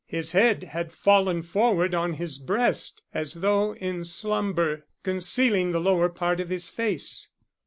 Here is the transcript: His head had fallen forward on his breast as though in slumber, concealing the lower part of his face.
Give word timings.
His 0.07 0.31
head 0.31 0.63
had 0.63 0.91
fallen 0.91 1.43
forward 1.43 1.93
on 1.93 2.13
his 2.13 2.39
breast 2.39 3.03
as 3.13 3.35
though 3.35 3.75
in 3.75 4.03
slumber, 4.03 4.87
concealing 5.03 5.73
the 5.73 5.79
lower 5.79 6.09
part 6.09 6.39
of 6.39 6.49
his 6.49 6.69
face. 6.69 7.27